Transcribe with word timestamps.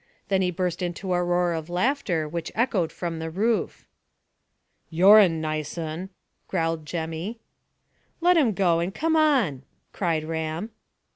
Then 0.29 0.41
he 0.41 0.49
burst 0.49 0.81
into 0.81 1.13
a 1.13 1.21
roar 1.23 1.53
of 1.53 1.69
laughter 1.69 2.27
which 2.27 2.51
echoed 2.55 2.91
from 2.91 3.19
the 3.19 3.29
roof. 3.29 3.85
"You're 4.89 5.19
a 5.19 5.29
nice 5.29 5.77
un," 5.77 6.09
growled 6.47 6.87
Jemmy. 6.87 7.39
"Let 8.19 8.35
him 8.35 8.53
go, 8.53 8.79
and 8.79 8.95
come 8.95 9.15
on," 9.15 9.61
cried 9.93 10.23
Ram. 10.23 10.71